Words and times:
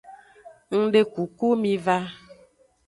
Ngdekuku 0.79 1.47
miva. 1.61 1.97